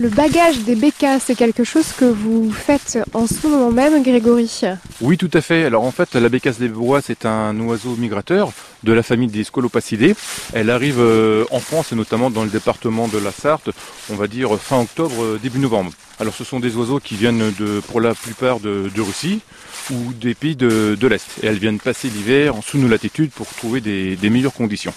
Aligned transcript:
Le 0.00 0.08
bagage 0.08 0.58
des 0.60 0.74
bécasses, 0.74 1.24
c'est 1.26 1.36
quelque 1.36 1.62
chose 1.62 1.92
que 1.96 2.04
vous 2.04 2.50
faites 2.50 2.98
en 3.12 3.28
ce 3.28 3.46
moment 3.46 3.70
même, 3.70 4.02
Grégory 4.02 4.62
Oui, 5.00 5.16
tout 5.16 5.30
à 5.32 5.40
fait. 5.40 5.64
Alors 5.64 5.84
en 5.84 5.92
fait, 5.92 6.14
la 6.14 6.28
bécasse 6.28 6.58
des 6.58 6.68
bois, 6.68 7.00
c'est 7.00 7.24
un 7.26 7.58
oiseau 7.60 7.94
migrateur 7.96 8.52
de 8.82 8.92
la 8.92 9.04
famille 9.04 9.28
des 9.28 9.44
Scolopacidae. 9.44 10.14
Elle 10.52 10.70
arrive 10.70 10.98
euh, 10.98 11.44
en 11.52 11.60
France 11.60 11.92
et 11.92 11.94
notamment 11.94 12.30
dans 12.30 12.42
le 12.42 12.50
département 12.50 13.06
de 13.06 13.18
la 13.18 13.30
Sarthe, 13.30 13.70
on 14.10 14.16
va 14.16 14.26
dire 14.26 14.58
fin 14.58 14.80
octobre, 14.80 15.22
euh, 15.22 15.40
début 15.40 15.60
novembre. 15.60 15.92
Alors 16.18 16.34
ce 16.34 16.42
sont 16.42 16.58
des 16.58 16.74
oiseaux 16.76 16.98
qui 16.98 17.14
viennent 17.14 17.52
de, 17.58 17.80
pour 17.80 18.00
la 18.00 18.14
plupart 18.14 18.58
de, 18.58 18.90
Russie 19.00 19.42
ou 19.92 20.12
des 20.12 20.34
pays 20.34 20.56
de, 20.56 21.06
l'Est. 21.06 21.26
Et 21.42 21.46
elles 21.46 21.58
viennent 21.58 21.78
passer 21.78 22.08
l'hiver 22.08 22.56
en 22.56 22.62
sous 22.62 22.78
nos 22.78 22.88
latitudes 22.88 23.30
pour 23.30 23.46
trouver 23.46 23.80
des, 23.80 24.30
meilleures 24.30 24.54
conditions. 24.54 24.94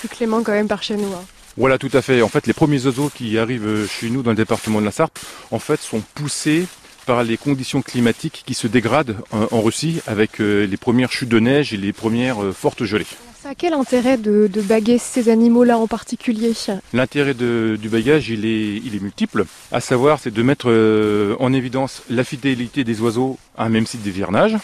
Plus 0.00 0.08
clément 0.08 0.42
quand 0.42 0.52
même 0.52 0.68
par 0.68 0.82
chez 0.82 0.96
nous. 0.96 1.12
Hein. 1.12 1.24
Voilà, 1.56 1.78
tout 1.78 1.90
à 1.92 2.02
fait. 2.02 2.20
En 2.22 2.28
fait, 2.28 2.46
les 2.46 2.52
premiers 2.52 2.84
oiseaux 2.86 3.10
qui 3.14 3.38
arrivent 3.38 3.86
chez 3.88 4.10
nous 4.10 4.22
dans 4.22 4.30
le 4.32 4.36
département 4.36 4.80
de 4.80 4.86
la 4.86 4.90
Sarthe, 4.90 5.20
en 5.52 5.58
fait, 5.60 5.80
sont 5.80 6.02
poussés 6.14 6.66
par 7.06 7.22
les 7.22 7.36
conditions 7.36 7.82
climatiques 7.82 8.42
qui 8.46 8.54
se 8.54 8.66
dégradent 8.66 9.16
en 9.30 9.60
Russie 9.60 10.00
avec 10.06 10.40
euh, 10.40 10.66
les 10.66 10.76
premières 10.76 11.12
chutes 11.12 11.28
de 11.28 11.38
neige 11.38 11.72
et 11.72 11.76
les 11.76 11.92
premières 11.92 12.42
euh, 12.42 12.52
fortes 12.52 12.84
gelées. 12.84 13.06
Ça 13.42 13.54
quel 13.54 13.74
intérêt 13.74 14.16
de, 14.16 14.48
baguer 14.56 14.98
ces 14.98 15.28
animaux-là 15.28 15.76
en 15.76 15.86
particulier? 15.86 16.54
L'intérêt 16.94 17.34
du 17.34 17.88
bagage, 17.90 18.30
il 18.30 18.46
est, 18.46 18.76
il 18.76 18.96
est 18.96 19.02
multiple. 19.02 19.44
À 19.70 19.80
savoir, 19.80 20.18
c'est 20.18 20.32
de 20.32 20.42
mettre 20.42 20.70
euh, 20.70 21.36
en 21.40 21.52
évidence 21.52 22.02
la 22.08 22.24
fidélité 22.24 22.84
des 22.84 23.02
oiseaux 23.02 23.38
à 23.58 23.66
un 23.66 23.68
même 23.68 23.86
site 23.86 24.00
d'hivernage, 24.00 24.56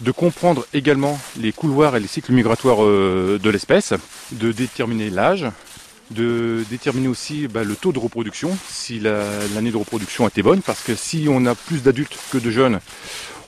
de 0.00 0.10
comprendre 0.10 0.66
également 0.72 1.20
les 1.38 1.52
couloirs 1.52 1.96
et 1.96 2.00
les 2.00 2.08
cycles 2.08 2.32
migratoires 2.32 2.78
de 2.78 3.50
l'espèce, 3.50 3.92
de 4.32 4.52
déterminer 4.52 5.10
l'âge, 5.10 5.46
de 6.10 6.64
déterminer 6.70 7.08
aussi 7.08 7.48
bah, 7.48 7.64
le 7.64 7.76
taux 7.76 7.92
de 7.92 7.98
reproduction, 7.98 8.56
si 8.68 9.00
l'année 9.00 9.70
de 9.70 9.76
reproduction 9.76 10.28
était 10.28 10.42
bonne, 10.42 10.62
parce 10.62 10.82
que 10.82 10.94
si 10.94 11.26
on 11.28 11.46
a 11.46 11.54
plus 11.54 11.82
d'adultes 11.82 12.18
que 12.30 12.38
de 12.38 12.50
jeunes 12.50 12.80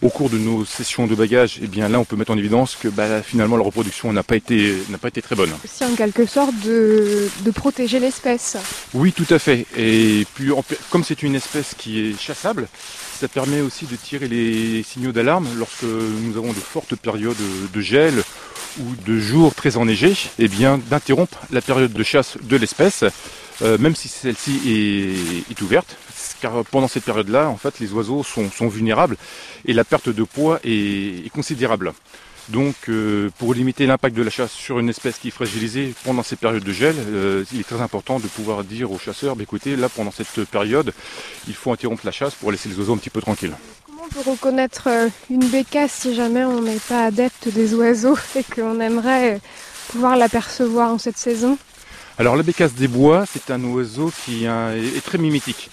au 0.02 0.10
cours 0.10 0.28
de 0.28 0.38
nos 0.38 0.64
sessions 0.64 1.06
de 1.06 1.14
bagages, 1.14 1.58
eh 1.62 1.66
bien 1.66 1.88
là 1.88 1.98
on 1.98 2.04
peut 2.04 2.16
mettre 2.16 2.30
en 2.30 2.38
évidence 2.38 2.76
que 2.76 2.88
bah, 2.88 3.22
finalement 3.22 3.56
la 3.56 3.64
reproduction 3.64 4.12
n'a 4.12 4.22
pas 4.22 4.36
été 4.36 4.74
n'a 4.90 4.98
pas 4.98 5.08
été 5.08 5.22
très 5.22 5.34
bonne. 5.34 5.50
C'est 5.64 5.84
en 5.84 5.94
quelque 5.94 6.26
sorte 6.26 6.54
de, 6.64 7.28
protéger 7.54 7.98
l'espèce. 7.98 8.56
Oui, 8.92 9.12
tout 9.12 9.26
à 9.30 9.38
fait. 9.38 9.66
Et 9.76 10.26
puis 10.34 10.50
comme 10.90 11.04
c'est 11.04 11.22
une 11.22 11.34
espèce 11.34 11.74
qui 11.76 12.00
est 12.10 12.20
chassable, 12.20 12.68
ça 13.18 13.28
permet 13.28 13.62
aussi 13.62 13.86
de 13.86 13.96
tirer 13.96 14.28
les 14.28 14.82
signaux 14.82 15.12
d'alarme 15.12 15.48
lorsque 15.56 15.84
nous 15.84 16.36
avons 16.36 16.52
de 16.52 16.58
fortes 16.58 16.94
périodes 16.96 17.36
de 17.72 17.80
gel 17.80 18.22
ou 18.80 19.10
de 19.10 19.18
jours 19.18 19.54
très 19.54 19.76
enneigés, 19.76 20.14
eh 20.38 20.48
bien 20.48 20.78
d'interrompre 20.78 21.38
la 21.50 21.60
période 21.60 21.92
de 21.92 22.02
chasse 22.02 22.36
de 22.42 22.56
l'espèce, 22.56 23.04
euh, 23.62 23.78
même 23.78 23.94
si 23.94 24.08
celle-ci 24.08 25.44
est, 25.50 25.62
ouverte, 25.62 25.96
car 26.40 26.64
pendant 26.64 26.88
cette 26.88 27.04
période-là, 27.04 27.48
en 27.48 27.56
fait, 27.56 27.80
les 27.80 27.92
oiseaux 27.92 28.22
sont, 28.22 28.68
vulnérables 28.68 29.16
et 29.64 29.72
la 29.72 29.84
perte 29.84 30.08
de 30.08 30.22
poids 30.24 30.60
est, 30.64 31.30
considérable. 31.32 31.92
Donc, 32.48 32.76
euh, 32.88 33.28
pour 33.38 33.54
limiter 33.54 33.86
l'impact 33.86 34.16
de 34.16 34.22
la 34.22 34.30
chasse 34.30 34.52
sur 34.52 34.78
une 34.78 34.88
espèce 34.88 35.18
qui 35.18 35.28
est 35.28 35.32
fragilisée 35.32 35.94
pendant 36.04 36.22
ces 36.22 36.36
périodes 36.36 36.62
de 36.62 36.72
gel, 36.72 36.94
euh, 36.96 37.44
il 37.52 37.58
est 37.58 37.64
très 37.64 37.80
important 37.80 38.20
de 38.20 38.28
pouvoir 38.28 38.62
dire 38.62 38.92
aux 38.92 38.98
chasseurs, 38.98 39.34
bah, 39.34 39.42
écoutez, 39.42 39.74
là, 39.74 39.88
pendant 39.88 40.12
cette 40.12 40.44
période, 40.44 40.92
il 41.48 41.54
faut 41.54 41.72
interrompre 41.72 42.06
la 42.06 42.12
chasse 42.12 42.34
pour 42.34 42.52
laisser 42.52 42.68
les 42.68 42.78
oiseaux 42.78 42.94
un 42.94 42.98
petit 42.98 43.10
peu 43.10 43.20
tranquilles 43.20 43.56
on 44.06 44.22
peut 44.22 44.30
reconnaître 44.30 44.88
euh, 44.88 45.08
une 45.30 45.44
bécasse 45.46 45.92
si 45.92 46.14
jamais 46.14 46.44
on 46.44 46.60
n'est 46.62 46.78
pas 46.88 47.06
adepte 47.06 47.48
des 47.48 47.74
oiseaux 47.74 48.16
et 48.36 48.44
qu'on 48.44 48.80
aimerait 48.80 49.40
pouvoir 49.88 50.16
l'apercevoir 50.16 50.92
en 50.92 50.98
cette 50.98 51.16
saison 51.16 51.58
Alors 52.18 52.36
la 52.36 52.42
bécasse 52.42 52.74
des 52.74 52.88
bois, 52.88 53.24
c'est 53.30 53.50
un 53.50 53.62
oiseau 53.64 54.12
qui 54.24 54.44
est 54.44 55.04
très 55.04 55.18
mimétique. 55.18 55.70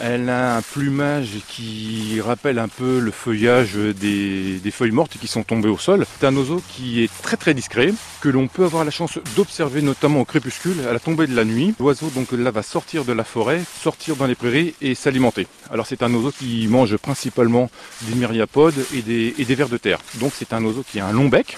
Elle 0.00 0.28
a 0.28 0.56
un 0.56 0.62
plumage 0.62 1.30
qui 1.48 2.20
rappelle 2.20 2.58
un 2.58 2.68
peu 2.68 2.98
le 2.98 3.10
feuillage 3.12 3.74
des, 3.74 4.60
feuilles 4.72 4.90
mortes 4.90 5.16
qui 5.20 5.28
sont 5.28 5.44
tombées 5.44 5.68
au 5.68 5.78
sol. 5.78 6.04
C'est 6.18 6.26
un 6.26 6.36
oiseau 6.36 6.60
qui 6.68 7.04
est 7.04 7.22
très 7.22 7.36
très 7.36 7.54
discret, 7.54 7.92
que 8.20 8.28
l'on 8.28 8.48
peut 8.48 8.64
avoir 8.64 8.84
la 8.84 8.90
chance 8.90 9.18
d'observer 9.36 9.82
notamment 9.82 10.20
au 10.20 10.24
crépuscule, 10.24 10.76
à 10.88 10.92
la 10.92 10.98
tombée 10.98 11.26
de 11.26 11.36
la 11.36 11.44
nuit. 11.44 11.74
L'oiseau 11.78 12.10
donc 12.14 12.32
là 12.32 12.50
va 12.50 12.62
sortir 12.62 13.04
de 13.04 13.12
la 13.12 13.24
forêt, 13.24 13.62
sortir 13.80 14.16
dans 14.16 14.26
les 14.26 14.34
prairies 14.34 14.74
et 14.82 14.94
s'alimenter. 14.94 15.46
Alors 15.70 15.86
c'est 15.86 16.02
un 16.02 16.12
oiseau 16.12 16.32
qui 16.32 16.66
mange 16.68 16.96
principalement 16.96 17.70
des 18.02 18.14
myriapodes 18.16 18.74
et 18.94 19.02
des, 19.02 19.34
et 19.38 19.44
des 19.44 19.54
vers 19.54 19.68
de 19.68 19.76
terre. 19.76 20.00
Donc 20.16 20.32
c'est 20.34 20.52
un 20.52 20.64
oiseau 20.64 20.84
qui 20.90 20.98
a 20.98 21.06
un 21.06 21.12
long 21.12 21.28
bec, 21.28 21.56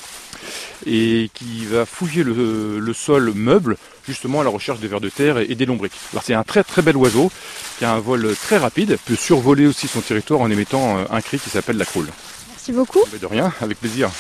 et 0.85 1.31
qui 1.35 1.65
va 1.65 1.87
fouiller 1.87 2.25
le, 2.25 2.93
sol 2.93 3.33
meuble 3.35 3.77
justement 4.07 4.41
à 4.41 4.45
la 4.45 4.51
recherche 4.51 4.81
des 4.81 4.89
vers 4.89 5.01
de 5.01 5.09
terre 5.09 5.39
et, 5.39 5.55
des 5.55 5.67
lombriques. 5.67 5.93
Alors 6.13 6.23
c'est 6.23 6.35
un 6.35 6.45
très 6.45 6.65
très 6.65 6.83
bel 6.83 6.97
oiseau 6.97 7.31
qui 7.79 7.85
a 7.85 7.93
un 7.93 8.01
vol 8.01 8.35
très 8.37 8.59
rapide, 8.59 8.99
peut 9.05 9.17
survoler 9.17 9.67
aussi 9.67 9.89
son 9.89 10.01
territoire 10.01 10.41
en 10.41 10.51
émettant 10.51 10.99
euh, 10.99 11.05
un 11.11 11.21
cri 11.21 11.39
qui 11.39 11.51
s'appelle 11.51 11.77
la 11.77 11.85
croule. 11.85 12.09
Merci 12.51 12.73
beaucoup. 12.73 13.05
de 13.21 13.27
rien, 13.27 13.53
avec 13.61 13.79
plaisir. 13.79 14.11